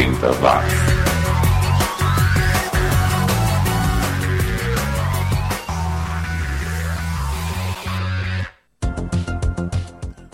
[0.00, 0.72] 80 watts.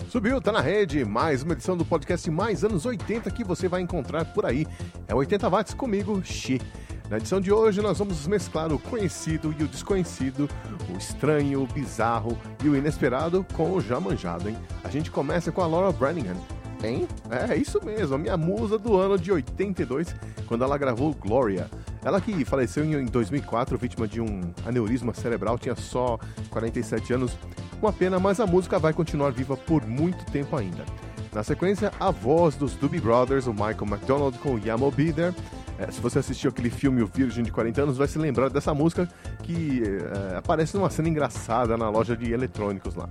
[0.09, 3.81] Subiu, tá na rede, mais uma edição do podcast Mais Anos 80 que você vai
[3.81, 4.65] encontrar por aí.
[5.05, 6.61] É 80 watts comigo, Xi.
[7.09, 10.49] Na edição de hoje nós vamos mesclar o conhecido e o desconhecido,
[10.89, 14.57] o estranho, o bizarro e o inesperado com o já manjado, hein?
[14.81, 16.37] A gente começa com a Laura Branigan.
[16.83, 17.07] Hein?
[17.49, 20.15] É isso mesmo, a minha musa do ano de 82,
[20.45, 21.69] quando ela gravou Gloria.
[22.03, 26.19] Ela que faleceu em 2004, vítima de um aneurisma cerebral, tinha só
[26.49, 27.37] 47 anos.
[27.81, 30.85] Uma pena, mas a música vai continuar viva por muito tempo ainda.
[31.33, 35.35] Na sequência, a voz dos Doobie Brothers, o Michael McDonald com Yamo Be There.
[35.77, 38.73] É, se você assistiu aquele filme O Virgem de 40 anos, vai se lembrar dessa
[38.73, 39.07] música
[39.43, 43.09] que é, aparece numa cena engraçada na loja de eletrônicos lá.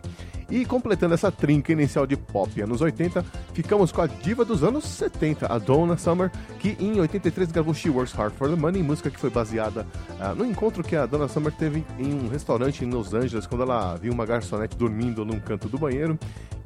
[0.51, 4.85] E completando essa trinca inicial de pop anos 80, ficamos com a diva dos anos
[4.85, 6.31] 70, a Donna Summer,
[6.61, 9.85] que em 83 gravou She Works Hard for the Money, música que foi baseada
[10.21, 13.63] uh, no encontro que a Donna Summer teve em um restaurante em Los Angeles, quando
[13.63, 16.17] ela viu uma garçonete dormindo num canto do banheiro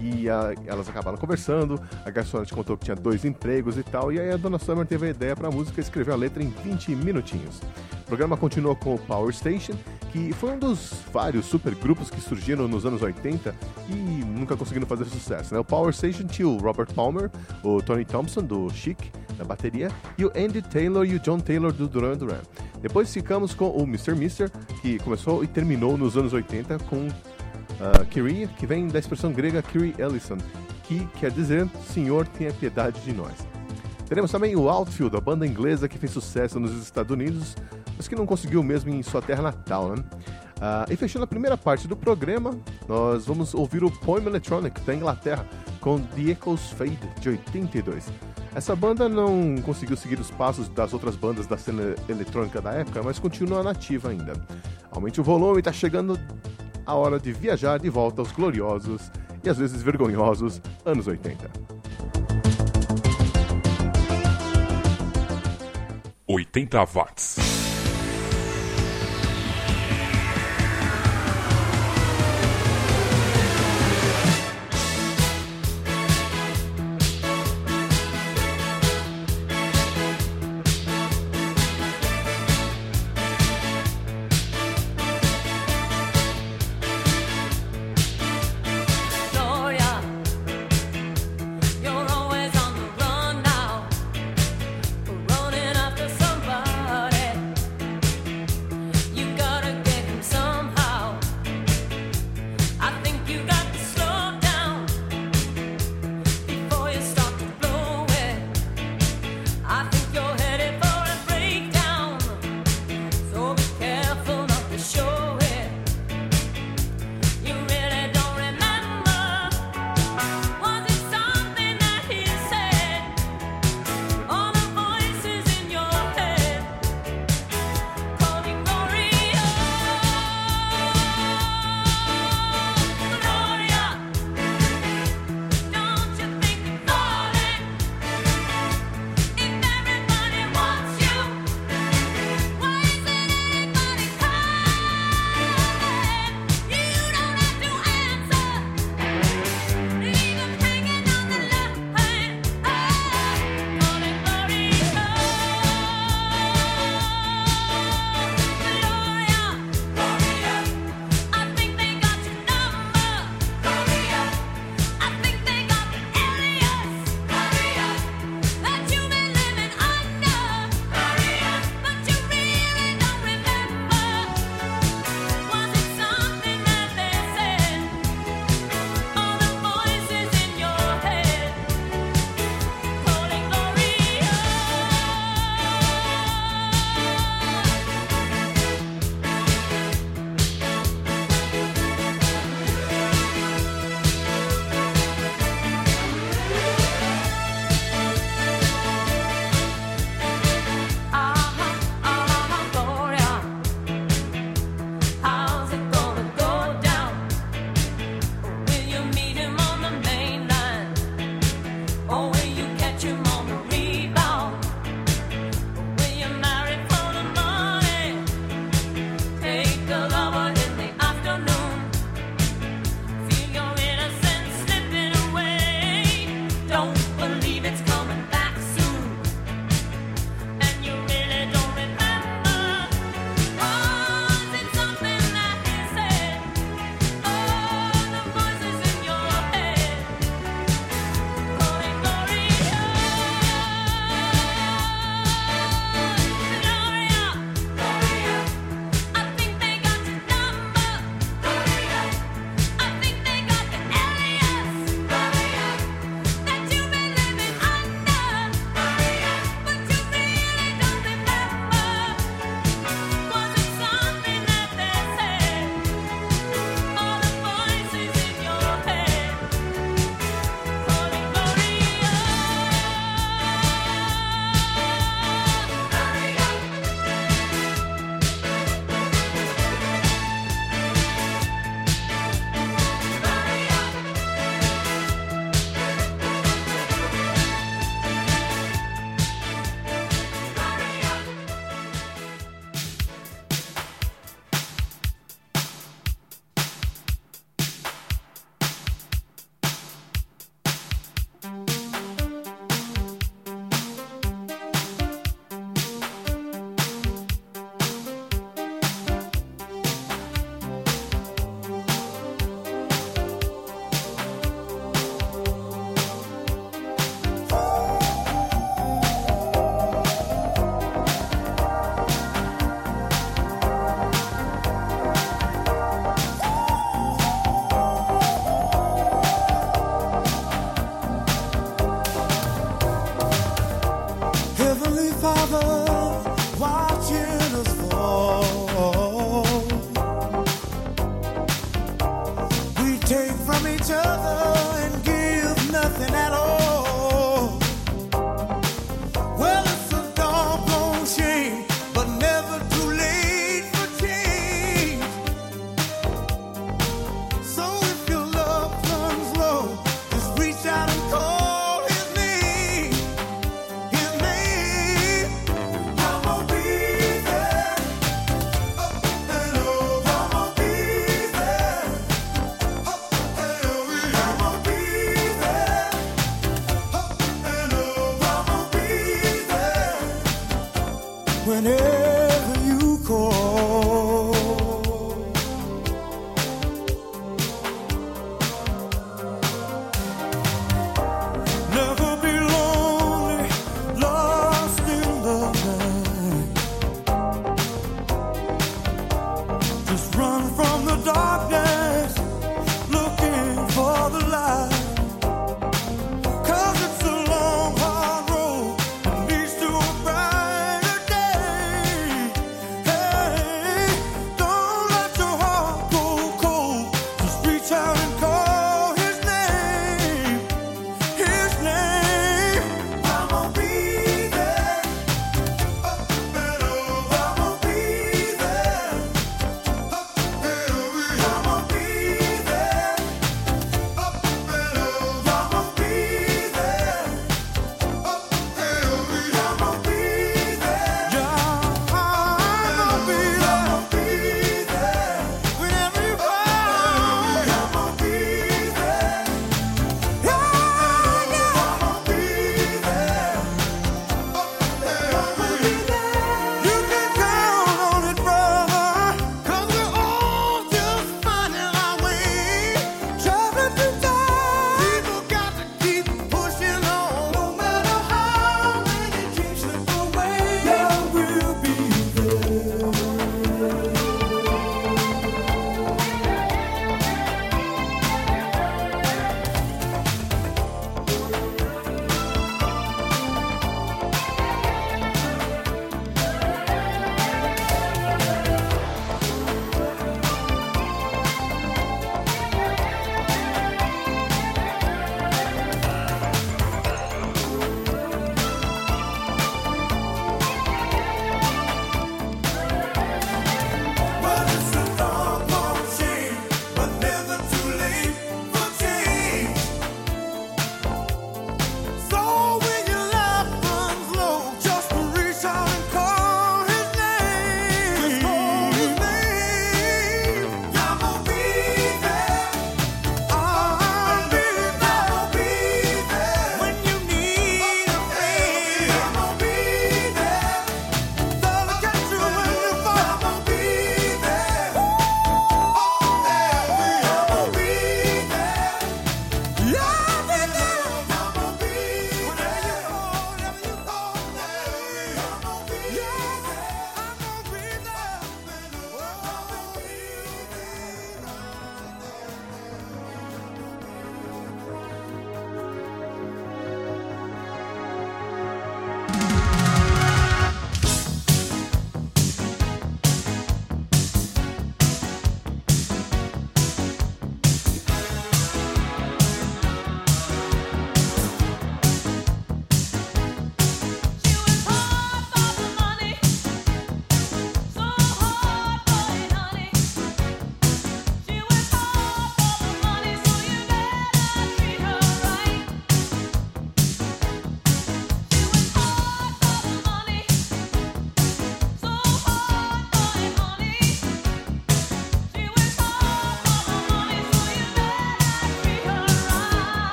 [0.00, 1.80] e a, elas acabaram conversando.
[2.04, 5.06] A garçonete contou que tinha dois empregos e tal, e aí a Donna Summer teve
[5.06, 7.60] a ideia para a música escreveu a letra em 20 minutinhos.
[8.02, 9.72] O programa continuou com o Power Station,
[10.12, 13.54] que foi um dos vários supergrupos que surgiram nos anos 80
[13.88, 15.52] e nunca conseguiram fazer sucesso.
[15.52, 15.60] Né?
[15.60, 17.30] O Power Station tinha o Robert Palmer,
[17.64, 18.98] o Tony Thompson do Chic,
[19.36, 22.40] na bateria, e o Andy Taylor e o John Taylor do Duran Duran.
[22.80, 24.14] Depois ficamos com o Mr.
[24.14, 29.32] Mister, que começou e terminou nos anos 80 com uh, Kyrie, que vem da expressão
[29.32, 30.38] grega Kyrie Ellison,
[30.84, 33.55] que quer dizer Senhor tenha piedade de nós.
[34.08, 37.56] Teremos também o Outfield, a banda inglesa que fez sucesso nos Estados Unidos,
[37.96, 40.04] mas que não conseguiu mesmo em sua terra natal, né?
[40.56, 42.56] Uh, e fechando a primeira parte do programa,
[42.88, 45.46] nós vamos ouvir o Poem Electronic da Inglaterra
[45.80, 48.10] com The Echoes Fade de 82.
[48.54, 53.02] Essa banda não conseguiu seguir os passos das outras bandas da cena eletrônica da época,
[53.02, 54.32] mas continua nativa ainda.
[54.90, 56.18] Aumente o volume, está chegando
[56.86, 59.10] a hora de viajar de volta aos gloriosos
[59.44, 61.50] e às vezes vergonhosos anos 80.
[66.28, 67.65] 80 watts.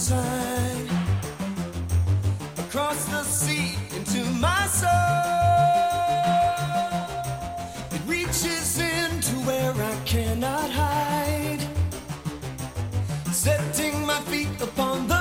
[0.00, 0.88] inside,
[2.56, 4.88] across the sea into my soul.
[7.92, 11.60] It reaches into where I cannot hide,
[13.30, 15.19] setting my feet upon the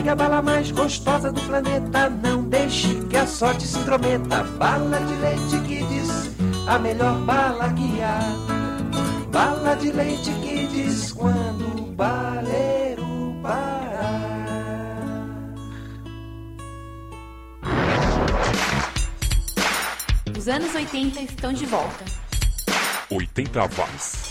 [0.00, 4.42] Pegue a bala mais gostosa do planeta, não deixe que a sorte se intrometa.
[4.58, 6.30] Bala de leite que diz
[6.66, 8.18] a melhor bala que há.
[9.30, 14.08] Bala de leite que diz quando o baleiro parar.
[20.34, 22.06] Os anos 80 estão de volta.
[23.10, 24.30] 80 Vaz.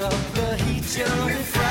[0.00, 1.67] Of the heat he tell me.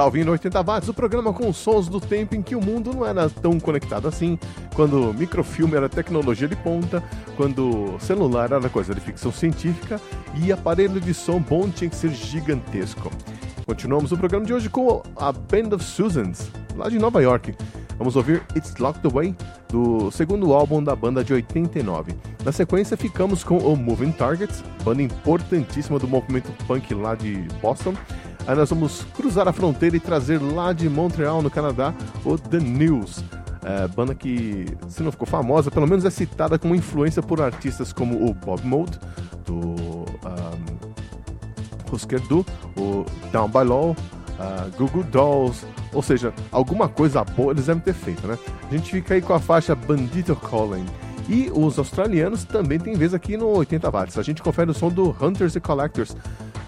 [0.00, 2.94] Está ouvindo 80 Watts, o programa com os sons do tempo em que o mundo
[2.94, 4.38] não era tão conectado assim,
[4.74, 7.04] quando microfilme era tecnologia de ponta,
[7.36, 10.00] quando celular era coisa de ficção científica
[10.36, 13.10] e aparelho de som bom tinha que ser gigantesco.
[13.66, 17.54] Continuamos o programa de hoje com a Band of Susans, lá de Nova York.
[17.98, 19.36] Vamos ouvir It's Locked Away,
[19.68, 22.14] do segundo álbum da banda de 89.
[22.42, 27.92] Na sequência, ficamos com o Moving Targets, banda importantíssima do movimento punk lá de Boston.
[28.46, 32.58] Aí nós vamos cruzar a fronteira e trazer lá de Montreal, no Canadá, o The
[32.58, 33.22] News.
[33.62, 37.92] É, banda que, se não ficou famosa, pelo menos é citada como influência por artistas
[37.92, 38.98] como o Bob Mould,
[39.44, 40.80] do um,
[41.92, 42.44] Husker Du,
[42.76, 43.90] o Down by Law,
[44.40, 48.38] uh, Google Dolls, ou seja, alguma coisa boa eles devem ter feito, né?
[48.68, 50.86] A gente fica aí com a faixa Bandito Calling.
[51.28, 54.18] E os australianos também têm vez aqui no 80 watts.
[54.18, 56.16] A gente confere o som do Hunters and Collectors,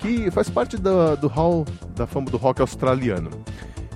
[0.03, 3.31] que faz parte do, do hall da fama do rock australiano.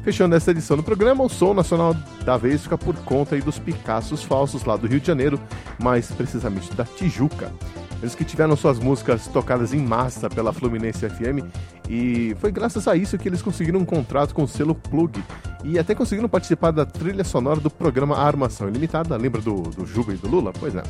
[0.04, 1.92] Fechando essa edição do programa, o som nacional
[2.24, 5.40] da vez fica por conta dos Picassos falsos lá do Rio de Janeiro,
[5.82, 7.52] mais precisamente da Tijuca.
[8.00, 11.46] Eles que tiveram suas músicas tocadas em massa pela Fluminense FM
[11.88, 15.22] e foi graças a isso que eles conseguiram um contrato com o selo Plug
[15.64, 19.16] e até conseguiram participar da trilha sonora do programa Armação Ilimitada.
[19.16, 20.52] Lembra do, do Juba e do Lula?
[20.58, 20.82] Pois é.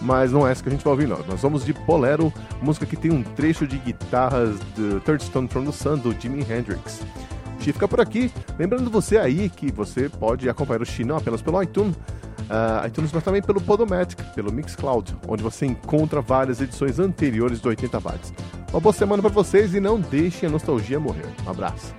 [0.00, 1.18] Mas não é essa que a gente vai ouvir, não.
[1.28, 5.64] Nós vamos de Bolero, música que tem um trecho de guitarras do Third Stone from
[5.64, 7.00] the Sun do Jimi Hendrix.
[7.62, 8.30] Xi fica por aqui.
[8.58, 13.12] Lembrando você aí que você pode acompanhar o Xi não apenas pelo iTunes, uh, iTunes,
[13.12, 18.32] mas também pelo Podomatic, pelo Mixcloud, onde você encontra várias edições anteriores do 80 Watts.
[18.72, 21.26] Uma boa semana para vocês e não deixem a nostalgia morrer.
[21.46, 21.94] Um abraço.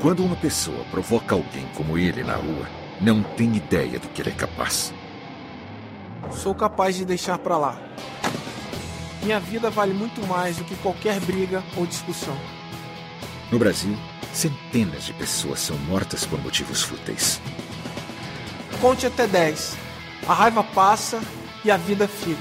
[0.00, 2.66] Quando uma pessoa provoca alguém como ele na rua,
[2.98, 4.94] não tem ideia do que ele é capaz.
[6.30, 7.78] Sou capaz de deixar para lá.
[9.22, 12.34] Minha vida vale muito mais do que qualquer briga ou discussão.
[13.52, 13.94] No Brasil,
[14.32, 17.38] centenas de pessoas são mortas por motivos fúteis.
[18.80, 19.76] Conte até 10.
[20.26, 21.20] A raiva passa
[21.62, 22.40] e a vida fica.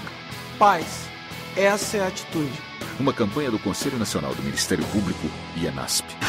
[0.57, 1.09] Paz.
[1.57, 2.53] Essa é a atitude.
[2.97, 6.28] Uma campanha do Conselho Nacional do Ministério Público e a NASP.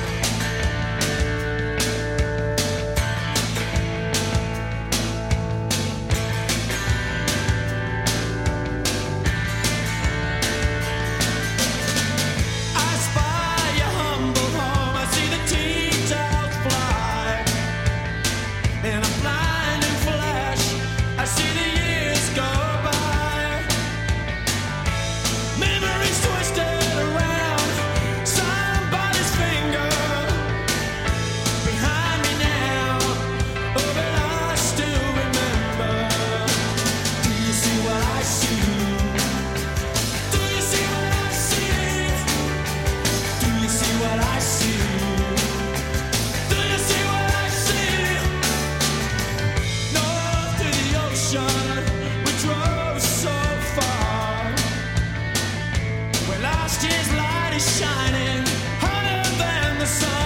[59.81, 60.20] the sun.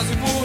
[0.00, 0.39] pas